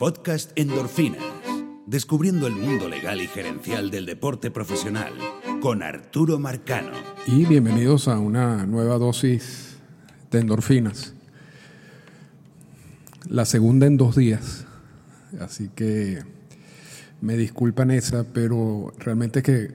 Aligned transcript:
Podcast 0.00 0.52
Endorfinas. 0.56 1.22
Descubriendo 1.86 2.46
el 2.46 2.54
mundo 2.56 2.88
legal 2.88 3.20
y 3.20 3.26
gerencial 3.26 3.90
del 3.90 4.06
deporte 4.06 4.50
profesional 4.50 5.12
con 5.60 5.82
Arturo 5.82 6.38
Marcano. 6.38 6.92
Y 7.26 7.44
bienvenidos 7.44 8.08
a 8.08 8.18
una 8.18 8.64
nueva 8.64 8.96
dosis 8.96 9.76
de 10.30 10.38
endorfinas. 10.40 11.12
La 13.28 13.44
segunda 13.44 13.86
en 13.86 13.98
dos 13.98 14.16
días. 14.16 14.64
Así 15.38 15.68
que 15.74 16.20
me 17.20 17.36
disculpan 17.36 17.90
esa, 17.90 18.24
pero 18.24 18.94
realmente 19.00 19.42
que 19.42 19.68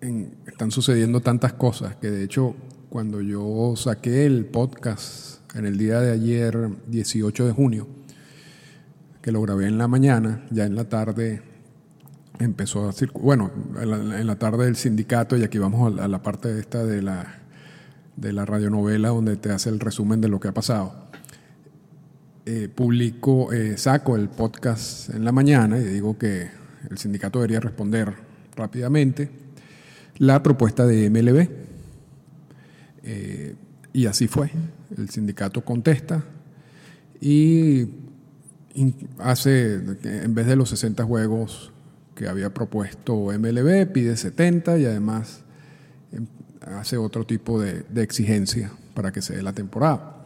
en- 0.00 0.34
están 0.48 0.72
sucediendo 0.72 1.20
tantas 1.20 1.52
cosas 1.52 1.94
que 1.94 2.10
de 2.10 2.24
hecho 2.24 2.56
cuando 2.88 3.20
yo 3.20 3.74
saqué 3.76 4.26
el 4.26 4.46
podcast 4.46 5.38
en 5.54 5.66
el 5.66 5.78
día 5.78 6.00
de 6.00 6.10
ayer, 6.10 6.68
18 6.88 7.46
de 7.46 7.52
junio, 7.52 7.86
que 9.22 9.32
lo 9.32 9.42
grabé 9.42 9.66
en 9.66 9.78
la 9.78 9.88
mañana, 9.88 10.44
ya 10.50 10.64
en 10.64 10.74
la 10.74 10.84
tarde 10.88 11.42
empezó 12.38 12.88
a 12.88 12.92
circular, 12.92 13.24
bueno, 13.24 13.50
en 13.80 14.26
la, 14.26 14.36
tarde 14.36 14.64
del 14.64 14.76
sindicato, 14.76 15.36
y 15.36 15.44
aquí 15.44 15.58
vamos 15.58 15.98
a 15.98 16.08
la, 16.08 16.22
parte 16.22 16.58
esta 16.58 16.84
de 16.84 17.02
la, 17.02 17.26
de 18.16 18.32
la 18.32 18.46
radionovela 18.46 19.10
donde 19.10 19.36
te 19.36 19.52
hace 19.52 19.68
el 19.68 19.78
resumen 19.78 20.20
de 20.20 20.28
lo 20.28 20.40
que 20.40 20.48
ha 20.48 20.54
pasado. 20.54 21.10
Eh, 22.46 22.68
publico, 22.74 23.52
eh, 23.52 23.76
saco 23.76 24.16
el 24.16 24.30
podcast 24.30 25.10
en 25.10 25.24
la 25.24 25.32
mañana 25.32 25.78
y 25.78 25.84
digo 25.84 26.16
que 26.16 26.48
el 26.90 26.96
sindicato 26.96 27.38
debería 27.38 27.60
responder 27.60 28.14
rápidamente 28.56 29.30
la 30.16 30.42
propuesta 30.42 30.86
de 30.86 31.10
MLB. 31.10 31.48
Eh, 33.02 33.54
y 33.92 34.06
así 34.06 34.26
fue. 34.26 34.50
El 34.96 35.10
sindicato 35.10 35.62
contesta 35.64 36.24
y 37.20 37.88
hace, 39.18 39.74
en 40.04 40.34
vez 40.34 40.46
de 40.46 40.56
los 40.56 40.70
60 40.70 41.04
juegos 41.04 41.72
que 42.14 42.28
había 42.28 42.52
propuesto 42.52 43.14
MLB, 43.26 43.90
pide 43.92 44.16
70 44.16 44.78
y 44.78 44.84
además 44.84 45.42
em, 46.12 46.26
hace 46.60 46.96
otro 46.96 47.24
tipo 47.24 47.60
de, 47.60 47.84
exigencia 47.96 48.70
para 48.94 49.12
que 49.12 49.22
se 49.22 49.36
dé 49.36 49.42
la 49.42 49.52
temporada. 49.52 50.16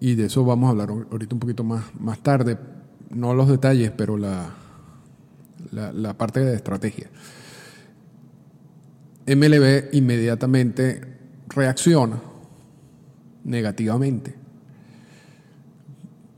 Y 0.00 0.16
de 0.16 0.26
eso 0.26 0.44
vamos 0.44 0.66
a 0.66 0.70
hablar 0.70 0.90
ahorita 0.90 1.34
un 1.34 1.40
poquito 1.40 1.62
más, 1.62 1.84
más 1.98 2.18
tarde, 2.22 2.58
no 3.10 3.34
los 3.34 3.48
detalles, 3.48 3.92
pero 3.92 4.16
la, 4.16 4.50
la 5.70 6.18
parte 6.18 6.40
de 6.40 6.54
estrategia. 6.54 7.08
MLB 9.26 9.94
inmediatamente 9.94 11.00
reacciona 11.48 12.20
negativamente. 13.44 14.41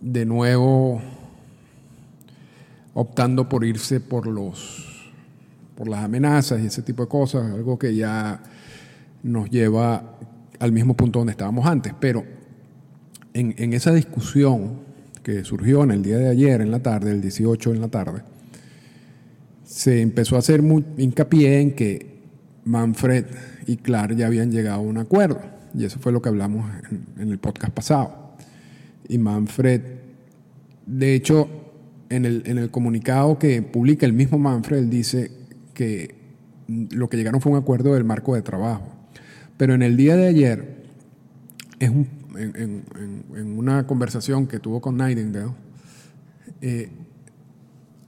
De 0.05 0.27
nuevo 0.27 1.01
optando 2.93 3.49
por 3.49 3.65
irse 3.65 4.01
por 4.01 4.27
los 4.27 4.85
por 5.75 5.89
las 5.89 6.05
amenazas 6.05 6.61
y 6.63 6.67
ese 6.67 6.83
tipo 6.83 7.03
de 7.03 7.09
cosas, 7.09 7.51
algo 7.51 7.79
que 7.79 7.97
ya 7.97 8.41
nos 9.23 9.51
lleva 9.51 10.19
al 10.61 10.73
mismo 10.73 10.95
punto 10.95 11.19
donde 11.19 11.33
estábamos 11.33 11.67
antes. 11.67 11.93
Pero 11.99 12.25
en, 13.33 13.73
esa 13.73 13.93
discusión 13.93 14.83
que 15.23 15.43
surgió 15.43 15.83
en 15.83 15.91
el 15.91 16.03
día 16.03 16.19
de 16.19 16.29
ayer, 16.29 16.61
en 16.61 16.71
la 16.71 16.81
tarde, 16.81 17.11
el 17.11 17.21
18 17.21 17.75
en 17.75 17.81
la 17.81 17.89
tarde, 17.89 18.23
se 19.65 20.01
empezó 20.01 20.37
a 20.37 20.41
hacer 20.41 20.63
muy 20.63 20.85
hincapié 20.97 21.61
en 21.61 21.73
que 21.73 22.15
Manfred 22.65 23.25
y 23.67 23.79
Clark 23.79 24.15
ya 24.15 24.27
habían 24.27 24.53
llegado 24.53 24.77
a 24.77 24.83
un 24.83 24.99
acuerdo. 24.99 25.41
Y 25.77 25.85
eso 25.85 25.99
fue 25.99 26.13
lo 26.13 26.23
que 26.23 26.29
hablamos 26.29 26.71
en, 26.91 27.07
en 27.19 27.31
el 27.31 27.39
podcast 27.39 27.73
pasado. 27.73 28.24
Y 29.09 29.19
Manfred, 29.19 29.83
de 30.87 31.15
hecho, 31.15 31.49
en 32.09 32.25
el, 32.25 32.43
en 32.47 32.59
el 32.59 32.71
comunicado 32.71 33.39
que 33.39 33.63
publica 33.63 34.07
el 34.07 34.13
mismo 34.13 34.39
Manfred, 34.39 34.85
dice 34.85 35.31
que 35.75 36.15
lo 36.69 37.09
que 37.09 37.17
llegaron 37.17 37.41
fue 37.41 37.53
un 37.53 37.59
acuerdo 37.59 37.95
del 37.95 38.05
marco 38.05 38.35
de 38.35 38.43
trabajo. 38.43 38.87
Pero 39.57 39.75
en 39.75 39.83
el 39.83 39.97
día 39.97 40.17
de 40.17 40.27
ayer, 40.27 40.85
es 41.79 41.91
un- 41.91 42.09
en- 42.37 42.85
en 43.37 43.59
una 43.59 43.87
conversación 43.87 44.47
que 44.47 44.59
tuvo 44.59 44.81
con 44.81 44.97
Nightingale, 44.97 45.53
eh, 46.61 46.89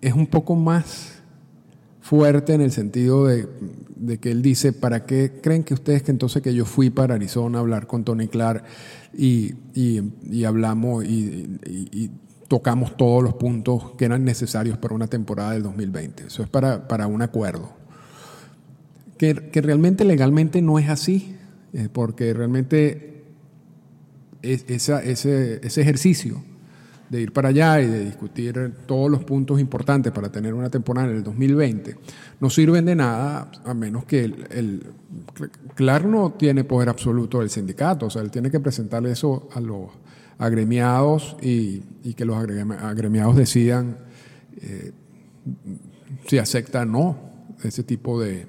es 0.01 0.13
un 0.15 0.27
poco 0.27 0.57
más 0.57 1.23
fuerte 2.07 2.55
en 2.55 2.61
el 2.61 2.71
sentido 2.71 3.27
de, 3.27 3.49
que 4.21 4.31
él 4.31 4.41
dice, 4.41 4.73
¿para 4.73 5.07
qué 5.07 5.41
creen 5.43 5.65
que 5.65 5.75
ustedes 5.75 6.05
que 6.05 6.13
entonces 6.13 6.41
que 6.41 6.55
yo 6.55 6.65
fui 6.65 6.89
para 6.89 7.17
Arizona 7.17 7.59
a 7.59 7.63
hablar 7.63 7.89
con 7.89 8.05
Tony 8.05 8.29
Clark 8.29 8.63
y, 9.13 9.55
y- 9.75 10.45
hablamos 10.45 11.05
y, 11.05 12.11
tocamos 12.47 12.97
todos 12.97 13.25
los 13.25 13.35
puntos 13.35 13.95
que 13.99 14.05
eran 14.05 14.25
necesarios 14.25 14.79
para 14.79 14.95
una 14.95 15.09
temporada 15.09 15.51
del 15.51 15.65
2020? 15.65 16.29
Eso 16.29 16.45
es 16.45 16.49
para, 16.49 16.87
para 16.87 17.09
un 17.09 17.23
acuerdo. 17.23 17.73
Que, 19.19 19.35
que 19.51 19.61
realmente 19.61 20.05
legalmente 20.05 20.63
no 20.63 20.79
es 20.79 20.89
así, 20.89 21.35
eh, 21.73 21.89
porque 21.93 22.33
realmente 22.35 23.25
ese, 24.43 25.11
ese 25.11 25.81
ejercicio 25.81 26.41
de 27.09 27.21
ir 27.21 27.33
para 27.33 27.51
allá 27.51 27.81
y 27.81 27.87
de 27.87 28.05
discutir 28.05 28.73
todos 28.87 29.11
los 29.11 29.23
puntos 29.25 29.61
importantes 29.61 30.13
para 30.13 30.31
tener 30.31 30.55
una 30.55 30.71
temporada 30.71 31.09
en 31.09 31.17
el 31.17 31.23
2020 31.23 31.97
no 32.41 32.51
sirven 32.51 32.85
de 32.85 32.97
nada 32.97 33.51
a 33.65 33.75
menos 33.75 34.05
que 34.05 34.25
el, 34.25 34.47
el 34.51 34.87
Clark 35.75 36.07
no 36.07 36.33
tiene 36.33 36.65
poder 36.65 36.89
absoluto 36.89 37.41
del 37.41 37.51
sindicato, 37.51 38.07
o 38.07 38.11
sea, 38.11 38.23
él 38.23 38.31
tiene 38.31 38.51
que 38.51 38.61
presentarle 38.61 39.13
eso 39.13 39.49
a 39.55 39.61
los 39.61 39.91
agremiados 40.39 41.37
y, 41.41 41.81
que 42.15 42.25
los 42.25 42.37
agremi- 42.37 42.79
agremiados 42.79 43.37
decidan 43.37 43.99
eh, 44.61 44.93
si 46.27 46.39
aceptan 46.39 46.95
o 46.95 46.99
no 46.99 47.19
ese 47.63 47.83
tipo 47.83 48.21
de, 48.21 48.47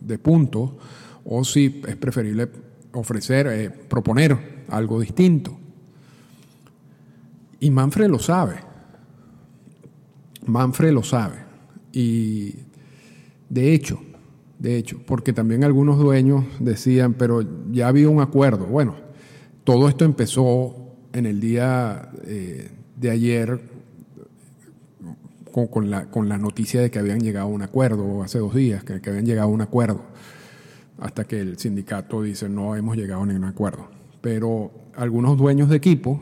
de 0.00 0.18
puntos 0.18 0.72
o 1.24 1.44
si 1.44 1.82
es 1.86 1.96
preferible 1.96 2.48
ofrecer, 2.92 3.46
eh, 3.48 3.70
proponer 3.70 4.64
algo 4.68 5.00
distinto. 5.00 5.57
Y 7.60 7.70
Manfred 7.70 8.08
lo 8.08 8.18
sabe. 8.18 8.56
Manfred 10.46 10.92
lo 10.92 11.02
sabe. 11.02 11.36
Y 11.92 12.54
de 13.48 13.74
hecho, 13.74 14.00
de 14.58 14.76
hecho, 14.76 15.00
porque 15.06 15.32
también 15.32 15.64
algunos 15.64 15.98
dueños 15.98 16.44
decían, 16.58 17.14
pero 17.14 17.44
ya 17.70 17.88
había 17.88 18.08
un 18.08 18.20
acuerdo. 18.20 18.66
Bueno, 18.66 18.94
todo 19.64 19.88
esto 19.88 20.04
empezó 20.04 20.74
en 21.12 21.26
el 21.26 21.40
día 21.40 22.10
eh, 22.24 22.70
de 22.96 23.10
ayer 23.10 23.60
con, 25.70 25.90
la, 25.90 26.06
con 26.06 26.28
la 26.28 26.38
noticia 26.38 26.80
de 26.80 26.90
que 26.90 26.98
habían 26.98 27.20
llegado 27.20 27.46
a 27.46 27.50
un 27.50 27.62
acuerdo, 27.62 28.22
hace 28.22 28.38
dos 28.38 28.54
días, 28.54 28.84
que, 28.84 29.00
que 29.00 29.10
habían 29.10 29.26
llegado 29.26 29.48
a 29.48 29.52
un 29.52 29.60
acuerdo, 29.60 30.02
hasta 31.00 31.24
que 31.24 31.40
el 31.40 31.58
sindicato 31.58 32.22
dice 32.22 32.48
no 32.48 32.76
hemos 32.76 32.96
llegado 32.96 33.22
a 33.22 33.26
ningún 33.26 33.44
acuerdo. 33.44 33.88
Pero 34.20 34.70
algunos 34.94 35.36
dueños 35.36 35.68
de 35.68 35.76
equipo 35.76 36.20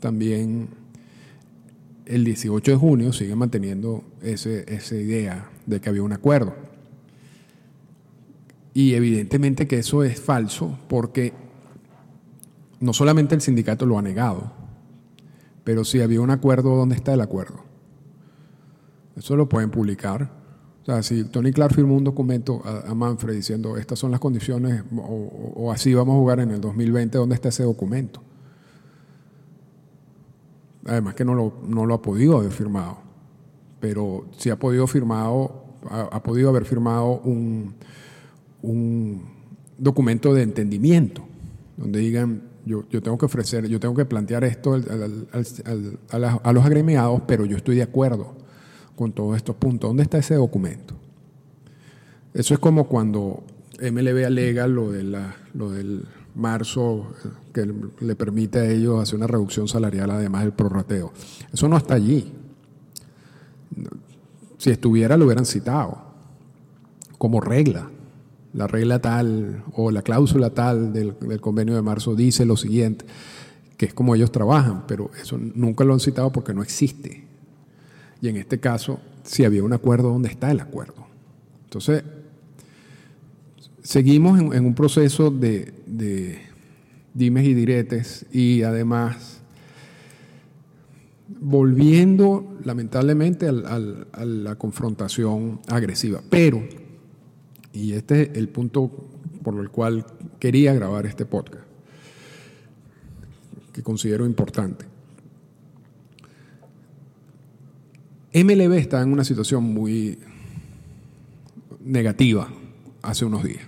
también 0.00 0.68
el 2.08 2.24
18 2.24 2.70
de 2.72 2.76
junio 2.76 3.12
siguen 3.12 3.38
manteniendo 3.38 4.02
ese, 4.22 4.64
esa 4.72 4.94
idea 4.96 5.50
de 5.66 5.80
que 5.80 5.88
había 5.88 6.02
un 6.02 6.12
acuerdo. 6.12 6.54
Y 8.74 8.94
evidentemente 8.94 9.66
que 9.66 9.78
eso 9.78 10.04
es 10.04 10.20
falso 10.20 10.78
porque 10.88 11.32
no 12.80 12.92
solamente 12.92 13.34
el 13.34 13.40
sindicato 13.40 13.86
lo 13.86 13.98
ha 13.98 14.02
negado, 14.02 14.52
pero 15.64 15.84
si 15.84 16.00
había 16.00 16.20
un 16.20 16.30
acuerdo, 16.30 16.76
¿dónde 16.76 16.94
está 16.94 17.12
el 17.14 17.20
acuerdo? 17.20 17.60
Eso 19.16 19.36
lo 19.36 19.48
pueden 19.48 19.70
publicar. 19.70 20.30
O 20.82 20.84
sea, 20.86 21.02
si 21.02 21.24
Tony 21.24 21.50
Clark 21.52 21.74
firmó 21.74 21.96
un 21.96 22.04
documento 22.04 22.62
a, 22.64 22.94
Manfred 22.94 23.34
diciendo 23.34 23.76
estas 23.76 23.98
son 23.98 24.10
las 24.12 24.20
condiciones 24.20 24.84
o, 24.96 25.00
o- 25.00 25.52
o 25.64 25.72
así 25.72 25.92
vamos 25.92 26.14
a 26.14 26.18
jugar 26.18 26.40
en 26.40 26.52
el 26.52 26.60
2020, 26.60 27.18
¿dónde 27.18 27.34
está 27.34 27.48
ese 27.50 27.64
documento? 27.64 28.22
Además 30.88 31.14
que 31.14 31.24
no 31.24 31.34
lo, 31.34 31.54
no 31.66 31.86
lo 31.86 31.94
ha 31.94 32.02
podido 32.02 32.38
haber 32.38 32.50
firmado, 32.50 32.98
pero 33.78 34.26
sí 34.36 34.50
ha 34.50 34.58
podido 34.58 34.86
firmado, 34.86 35.64
ha, 35.90 36.22
podido 36.22 36.48
haber 36.48 36.64
firmado 36.64 37.20
un, 37.24 37.74
un 38.62 39.22
documento 39.76 40.32
de 40.32 40.42
entendimiento, 40.42 41.22
donde 41.76 42.00
digan 42.00 42.42
yo, 42.64 42.84
yo 42.90 43.02
tengo 43.02 43.16
que 43.16 43.26
ofrecer, 43.26 43.66
yo 43.68 43.78
tengo 43.78 43.94
que 43.94 44.04
plantear 44.04 44.44
esto 44.44 44.74
a 44.74 46.52
los 46.52 46.64
agremiados, 46.64 47.22
pero 47.26 47.44
yo 47.44 47.56
estoy 47.56 47.76
de 47.76 47.82
acuerdo 47.82 48.34
con 48.96 49.12
todos 49.12 49.36
estos 49.36 49.56
puntos. 49.56 49.88
¿Dónde 49.88 50.02
está 50.02 50.18
ese 50.18 50.34
documento? 50.34 50.94
Eso 52.34 52.54
es 52.54 52.60
como 52.60 52.88
cuando 52.88 53.42
MLB 53.80 54.24
alega 54.26 54.66
lo, 54.66 54.90
de 54.90 55.04
la, 55.04 55.36
lo 55.54 55.70
del 55.70 56.04
marzo 56.34 57.14
eh, 57.24 57.28
que 57.52 57.72
le 58.00 58.16
permite 58.16 58.58
a 58.60 58.70
ellos 58.70 59.00
hacer 59.00 59.16
una 59.16 59.26
reducción 59.26 59.68
salarial 59.68 60.10
además 60.10 60.42
del 60.42 60.52
prorrateo. 60.52 61.12
Eso 61.52 61.68
no 61.68 61.76
está 61.76 61.94
allí. 61.94 62.32
Si 64.56 64.70
estuviera 64.70 65.16
lo 65.16 65.26
hubieran 65.26 65.46
citado 65.46 65.98
como 67.18 67.40
regla. 67.40 67.90
La 68.54 68.66
regla 68.66 68.98
tal 69.00 69.62
o 69.74 69.90
la 69.90 70.02
cláusula 70.02 70.50
tal 70.50 70.92
del, 70.92 71.14
del 71.20 71.40
convenio 71.40 71.74
de 71.74 71.82
marzo 71.82 72.14
dice 72.14 72.46
lo 72.46 72.56
siguiente, 72.56 73.04
que 73.76 73.86
es 73.86 73.94
como 73.94 74.14
ellos 74.14 74.32
trabajan, 74.32 74.84
pero 74.88 75.10
eso 75.20 75.38
nunca 75.38 75.84
lo 75.84 75.92
han 75.92 76.00
citado 76.00 76.32
porque 76.32 76.54
no 76.54 76.62
existe. 76.62 77.24
Y 78.20 78.28
en 78.28 78.36
este 78.36 78.58
caso, 78.58 78.98
si 79.22 79.44
había 79.44 79.62
un 79.62 79.72
acuerdo, 79.72 80.08
¿dónde 80.08 80.28
está 80.28 80.50
el 80.50 80.60
acuerdo? 80.60 81.06
Entonces, 81.64 82.02
seguimos 83.88 84.38
en, 84.38 84.66
un 84.66 84.74
proceso 84.74 85.30
de, 85.30 85.72
de 85.86 86.40
dimes 87.14 87.46
y 87.46 87.54
diretes 87.54 88.26
y 88.30 88.62
además 88.62 89.40
volviendo 91.40 92.58
lamentablemente 92.64 93.48
a 93.48 93.54
la 94.26 94.56
confrontación 94.56 95.60
agresiva. 95.68 96.20
Pero, 96.28 96.62
y 97.72 97.94
este 97.94 98.24
es 98.24 98.36
el 98.36 98.50
punto 98.50 98.90
por 99.42 99.58
el 99.58 99.70
cual 99.70 100.04
quería 100.38 100.74
grabar 100.74 101.06
este 101.06 101.24
podcast, 101.24 101.64
que 103.72 103.82
considero 103.82 104.26
importante. 104.26 104.84
MLB 108.34 108.74
está 108.74 109.00
en 109.00 109.14
una 109.14 109.24
situación 109.24 109.64
muy 109.64 110.18
negativa 111.82 112.50
hace 113.00 113.24
unos 113.24 113.44
días, 113.44 113.66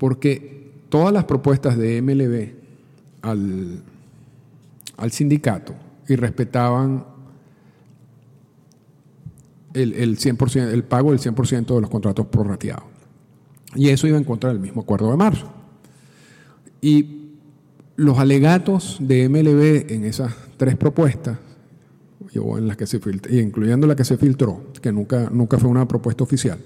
porque 0.00 0.72
todas 0.88 1.12
las 1.12 1.24
propuestas 1.26 1.76
de 1.76 2.00
MLB 2.00 2.54
al, 3.20 3.82
al 4.96 5.12
sindicato 5.12 5.74
y 6.08 6.16
respetaban 6.16 7.04
el, 9.74 9.92
el, 9.92 10.16
100%, 10.16 10.70
el 10.70 10.84
pago 10.84 11.10
del 11.10 11.20
100% 11.20 11.74
de 11.74 11.80
los 11.82 11.90
contratos 11.90 12.26
prorrateados. 12.28 12.84
Y 13.74 13.90
eso 13.90 14.06
iba 14.06 14.16
en 14.16 14.24
contra 14.24 14.48
del 14.48 14.58
mismo 14.58 14.80
acuerdo 14.80 15.10
de 15.10 15.18
marzo. 15.18 15.52
Y 16.80 17.34
los 17.96 18.18
alegatos 18.18 18.96
de 19.00 19.28
MLB 19.28 19.92
en 19.92 20.06
esas 20.06 20.34
tres 20.56 20.76
propuestas, 20.76 21.38
en 22.32 22.66
las 22.66 22.78
que 22.78 22.86
se 22.86 22.98
incluyendo 23.32 23.86
la 23.86 23.96
que 23.96 24.06
se 24.06 24.16
filtró, 24.16 24.72
que 24.80 24.92
nunca, 24.92 25.28
nunca 25.30 25.58
fue 25.58 25.68
una 25.68 25.86
propuesta 25.86 26.24
oficial, 26.24 26.58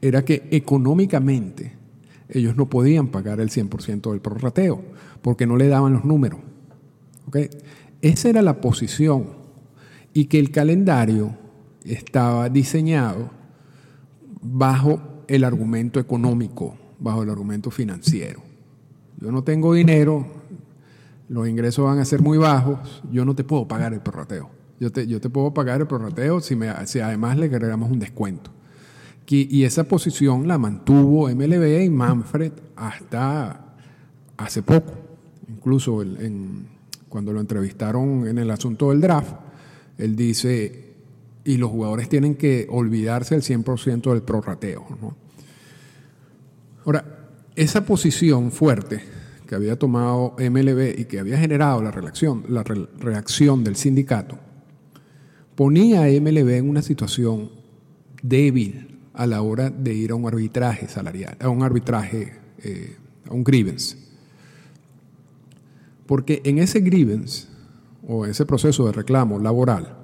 era 0.00 0.24
que 0.24 0.46
económicamente 0.50 1.72
ellos 2.28 2.56
no 2.56 2.68
podían 2.68 3.08
pagar 3.08 3.40
el 3.40 3.50
100% 3.50 4.10
del 4.10 4.20
prorrateo, 4.20 4.82
porque 5.22 5.46
no 5.46 5.56
le 5.56 5.68
daban 5.68 5.92
los 5.92 6.04
números. 6.04 6.40
¿okay? 7.26 7.48
Esa 8.02 8.28
era 8.28 8.42
la 8.42 8.60
posición 8.60 9.28
y 10.12 10.26
que 10.26 10.38
el 10.38 10.50
calendario 10.50 11.36
estaba 11.84 12.48
diseñado 12.48 13.30
bajo 14.42 15.00
el 15.28 15.44
argumento 15.44 16.00
económico, 16.00 16.76
bajo 16.98 17.22
el 17.22 17.30
argumento 17.30 17.70
financiero. 17.70 18.42
Yo 19.18 19.32
no 19.32 19.42
tengo 19.42 19.74
dinero, 19.74 20.26
los 21.28 21.48
ingresos 21.48 21.84
van 21.84 21.98
a 21.98 22.04
ser 22.04 22.22
muy 22.22 22.38
bajos, 22.38 23.02
yo 23.10 23.24
no 23.24 23.34
te 23.34 23.44
puedo 23.44 23.66
pagar 23.66 23.92
el 23.92 24.00
prorrateo. 24.00 24.50
Yo 24.78 24.92
te, 24.92 25.06
yo 25.06 25.20
te 25.20 25.30
puedo 25.30 25.54
pagar 25.54 25.80
el 25.80 25.86
prorrateo 25.86 26.40
si, 26.40 26.54
me, 26.54 26.70
si 26.86 27.00
además 27.00 27.38
le 27.38 27.46
agregamos 27.46 27.90
un 27.90 27.98
descuento. 27.98 28.50
Y, 29.28 29.64
esa 29.64 29.84
posición 29.84 30.46
la 30.46 30.56
mantuvo 30.56 31.28
MLB 31.28 31.82
y 31.84 31.90
Manfred 31.90 32.52
hasta 32.76 33.74
hace 34.36 34.62
poco. 34.62 34.92
Incluso 35.48 36.04
cuando 37.08 37.32
lo 37.32 37.40
entrevistaron 37.40 38.28
en 38.28 38.38
el 38.38 38.50
asunto 38.50 38.90
del 38.90 39.00
draft, 39.00 39.34
él 39.98 40.14
dice, 40.14 40.94
y 41.44 41.56
los 41.56 41.70
jugadores 41.70 42.08
tienen 42.08 42.36
que 42.36 42.68
olvidarse 42.70 43.34
el 43.34 43.42
100% 43.42 44.12
del 44.12 44.22
prorrateo. 44.22 44.86
Ahora, 46.84 47.04
esa 47.56 47.84
posición 47.84 48.52
fuerte 48.52 49.02
que 49.48 49.54
había 49.54 49.76
tomado 49.76 50.36
MLB 50.38 51.00
y 51.00 51.04
que 51.06 51.18
había 51.18 51.38
generado 51.38 51.82
la 51.82 51.90
reacción, 51.90 52.44
la 52.48 52.62
reacción 52.62 53.64
del 53.64 53.76
sindicato, 53.76 54.38
ponía 55.56 56.02
a 56.02 56.06
MLB 56.06 56.50
en 56.50 56.68
una 56.68 56.82
situación 56.82 57.50
débil 58.22 58.95
a 59.16 59.26
la 59.26 59.42
hora 59.42 59.70
de 59.70 59.94
ir 59.94 60.10
a 60.10 60.14
un 60.14 60.26
arbitraje 60.26 60.88
salarial, 60.88 61.36
a 61.40 61.48
un 61.48 61.62
arbitraje, 61.62 62.34
eh, 62.62 62.96
a 63.28 63.34
un 63.34 63.42
grievance. 63.42 63.96
Porque 66.06 66.42
en 66.44 66.58
ese 66.58 66.80
grievance 66.80 67.48
o 68.06 68.26
ese 68.26 68.46
proceso 68.46 68.86
de 68.86 68.92
reclamo 68.92 69.38
laboral, 69.38 69.96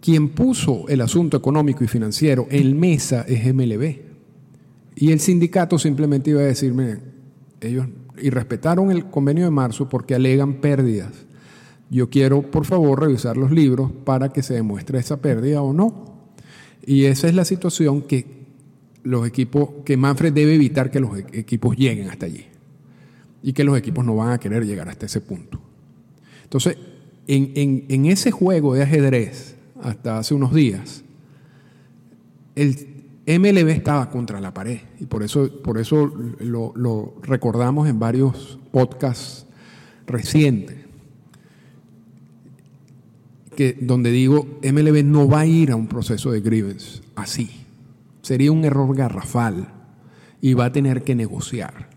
quien 0.00 0.30
puso 0.30 0.88
el 0.88 1.00
asunto 1.00 1.36
económico 1.36 1.84
y 1.84 1.88
financiero 1.88 2.46
en 2.50 2.78
mesa 2.78 3.24
es 3.28 3.54
MLB. 3.54 4.10
Y 4.96 5.12
el 5.12 5.20
sindicato 5.20 5.78
simplemente 5.78 6.30
iba 6.30 6.40
a 6.40 6.44
decirme, 6.44 6.98
ellos 7.60 7.86
y 8.20 8.30
respetaron 8.30 8.90
el 8.90 9.06
convenio 9.06 9.44
de 9.44 9.50
marzo 9.50 9.88
porque 9.88 10.14
alegan 10.14 10.54
pérdidas. 10.54 11.12
Yo 11.90 12.08
quiero, 12.08 12.42
por 12.42 12.66
favor, 12.66 13.00
revisar 13.00 13.36
los 13.36 13.50
libros 13.50 13.90
para 14.04 14.28
que 14.28 14.42
se 14.42 14.54
demuestre 14.54 14.98
esa 14.98 15.20
pérdida 15.20 15.62
o 15.62 15.72
no. 15.72 16.09
Y 16.86 17.04
esa 17.04 17.28
es 17.28 17.34
la 17.34 17.44
situación 17.44 18.02
que 18.02 18.40
los 19.02 19.26
equipos, 19.26 19.70
que 19.84 19.96
Manfred 19.96 20.32
debe 20.32 20.54
evitar 20.54 20.90
que 20.90 21.00
los 21.00 21.18
e-, 21.18 21.26
equipos 21.32 21.76
lleguen 21.76 22.08
hasta 22.10 22.26
allí 22.26 22.46
y 23.42 23.52
que 23.52 23.64
los 23.64 23.76
equipos 23.78 24.04
no 24.04 24.16
van 24.16 24.32
a 24.32 24.38
querer 24.38 24.66
llegar 24.66 24.88
hasta 24.88 25.06
ese 25.06 25.20
punto. 25.20 25.60
Entonces, 26.44 26.76
en, 27.26 28.06
ese 28.06 28.30
juego 28.30 28.74
de 28.74 28.82
ajedrez, 28.82 29.56
hasta 29.82 30.18
hace 30.18 30.34
unos 30.34 30.52
días, 30.52 31.04
el 32.56 32.88
MLB 33.26 33.68
estaba 33.68 34.10
contra 34.10 34.40
la 34.40 34.52
pared 34.52 34.80
y 34.98 35.06
por 35.06 35.22
eso, 35.22 35.62
por 35.62 35.78
eso 35.78 36.12
lo 36.40 37.14
recordamos 37.22 37.88
en 37.88 37.98
varios 37.98 38.58
podcasts 38.72 39.46
recientes, 40.06 40.79
que, 43.60 43.76
donde 43.78 44.10
digo, 44.10 44.58
MLB 44.62 45.04
no 45.04 45.28
va 45.28 45.40
a 45.40 45.46
ir 45.46 45.70
a 45.70 45.76
un 45.76 45.86
proceso 45.86 46.30
de 46.30 46.40
grievance 46.40 47.02
así. 47.14 47.50
Sería 48.22 48.50
un 48.52 48.64
error 48.64 48.96
garrafal 48.96 49.68
y 50.40 50.54
va 50.54 50.64
a 50.64 50.72
tener 50.72 51.04
que 51.04 51.14
negociar. 51.14 51.90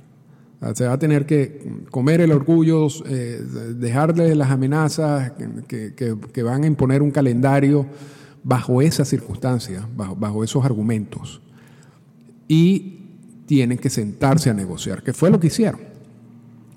Se 0.73 0.85
va 0.85 0.91
a 0.91 0.99
tener 0.99 1.25
que 1.25 1.85
comer 1.89 2.19
el 2.19 2.33
orgullo, 2.33 2.89
eh, 3.05 3.41
dejarle 3.77 4.35
las 4.35 4.51
amenazas 4.51 5.31
que, 5.65 6.43
van 6.43 6.65
a 6.65 6.67
imponer 6.67 7.01
un 7.01 7.11
calendario 7.11 7.85
bajo 8.43 8.81
esas 8.81 9.07
circunstancias, 9.07 9.85
bajo, 9.95 10.43
esos 10.43 10.65
argumentos. 10.65 11.41
Y 12.45 13.05
tienen 13.45 13.77
que 13.77 13.89
sentarse 13.89 14.49
a 14.49 14.53
negociar, 14.53 15.01
que 15.01 15.13
fue 15.13 15.31
lo 15.31 15.39
que 15.39 15.47
hicieron. 15.47 15.79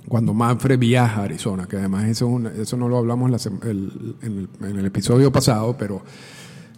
Cuando 0.08 0.34
Manfred 0.34 0.78
viaja 0.78 1.22
a 1.22 1.24
Arizona, 1.24 1.66
que 1.66 1.76
además 1.76 2.06
eso, 2.06 2.40
eso 2.50 2.76
no 2.76 2.88
lo 2.88 2.98
hablamos 2.98 3.46
en, 3.46 3.58
el, 3.62 4.48
en 4.60 4.78
el 4.78 4.86
episodio 4.86 5.32
pasado, 5.32 5.76
pero 5.76 6.02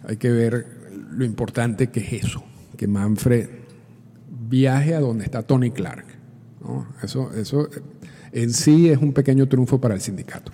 hay 0.07 0.17
que 0.17 0.31
ver 0.31 0.67
lo 1.11 1.25
importante 1.25 1.89
que 1.89 1.99
es 1.99 2.23
eso, 2.25 2.43
que 2.75 2.87
Manfred 2.87 3.49
viaje 4.47 4.95
a 4.95 4.99
donde 4.99 5.25
está 5.25 5.43
Tony 5.43 5.69
Clark 5.69 6.19
eso, 7.03 7.31
eso 7.33 7.69
en 8.31 8.53
sí 8.53 8.89
es 8.89 8.99
un 8.99 9.13
pequeño 9.13 9.47
triunfo 9.47 9.79
para 9.79 9.95
el 9.95 10.01
sindicato. 10.01 10.51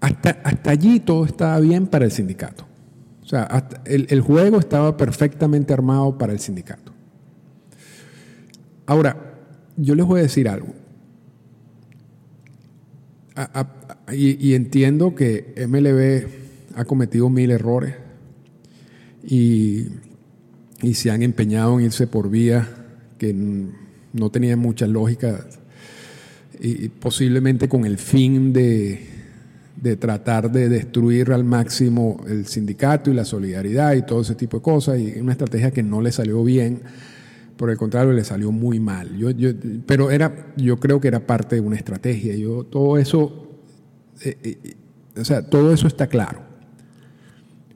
Hasta, 0.00 0.30
hasta 0.42 0.70
allí 0.70 1.00
todo 1.00 1.24
estaba 1.24 1.60
bien 1.60 1.86
para 1.86 2.04
el 2.04 2.10
sindicato. 2.10 2.66
O 3.22 3.26
sea, 3.26 3.68
el, 3.84 4.20
juego 4.20 4.58
estaba 4.58 4.96
perfectamente 4.96 5.72
armado 5.72 6.18
para 6.18 6.32
el 6.32 6.40
sindicato. 6.40 6.92
Ahora, 8.84 9.31
yo 9.76 9.94
les 9.94 10.06
voy 10.06 10.20
a 10.20 10.22
decir 10.24 10.48
algo. 10.48 10.74
y, 14.12 14.54
entiendo 14.54 15.14
que 15.14 15.54
MLB 15.66 16.78
ha 16.78 16.84
cometido 16.84 17.30
mil 17.30 17.50
errores 17.50 17.94
y, 19.24 19.86
y 20.82 20.94
se 20.94 21.10
han 21.10 21.22
empeñado 21.22 21.78
en 21.78 21.86
irse 21.86 22.06
por 22.06 22.28
vía 22.28 22.68
que 23.16 23.34
no 24.12 24.30
tenía 24.30 24.56
mucha 24.56 24.86
lógica 24.86 25.46
y 26.64 26.88
posiblemente 26.88 27.68
con 27.68 27.84
el 27.84 27.98
fin 27.98 28.52
de, 28.52 29.08
tratar 29.98 30.52
de 30.52 30.68
destruir 30.68 31.32
al 31.32 31.42
máximo 31.42 32.24
el 32.28 32.46
sindicato 32.46 33.10
y 33.10 33.14
la 33.14 33.24
solidaridad 33.24 33.94
y 33.94 34.02
todo 34.02 34.20
ese 34.20 34.36
tipo 34.36 34.58
de 34.58 34.62
cosas, 34.62 35.00
y 35.00 35.18
una 35.18 35.32
estrategia 35.32 35.72
que 35.72 35.82
no 35.82 36.00
le 36.00 36.12
salió 36.12 36.44
bien, 36.44 36.82
por 37.56 37.70
el 37.70 37.76
contrario, 37.76 38.12
le 38.12 38.24
salió 38.24 38.52
muy 38.52 38.80
mal. 38.80 39.16
Yo, 39.16 39.30
pero 39.86 40.10
era, 40.10 40.52
yo 40.56 40.78
creo 40.78 41.00
que 41.00 41.08
era 41.08 41.26
parte 41.26 41.56
de 41.56 41.60
una 41.60 41.76
estrategia. 41.76 42.34
Yo, 42.36 42.64
todo 42.64 42.98
eso, 42.98 43.60
eh, 44.22 44.36
eh, 44.42 44.74
o 45.18 45.24
sea, 45.24 45.42
todo 45.42 45.72
eso 45.72 45.86
está 45.86 46.06
claro. 46.06 46.40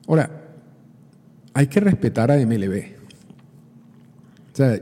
Ahora, 0.07 0.29
hay 1.53 1.67
que 1.67 1.79
respetar 1.79 2.31
a 2.31 2.37
MLB 2.37 2.97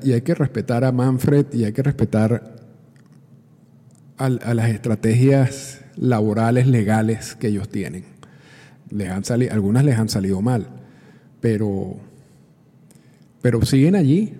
y 0.04 0.14
hay 0.14 0.22
que 0.22 0.34
respetar 0.34 0.84
a 0.86 0.92
Manfred 0.92 1.48
y 1.54 1.66
hay 1.66 1.74
que 1.74 1.84
respetar 1.84 2.56
a, 4.18 4.30
las 4.30 4.70
estrategias 4.70 5.82
laborales, 5.98 6.68
legales 6.68 7.36
que 7.36 7.48
ellos 7.48 7.68
tienen. 7.68 8.06
Les 8.90 9.10
han 9.10 9.26
salido, 9.26 9.54
algunas 9.54 9.84
les 9.84 9.98
han 9.98 10.08
salido 10.08 10.42
mal, 10.42 10.68
pero, 11.42 11.98
pero 13.42 13.66
siguen 13.66 13.96
allí. 13.96 14.34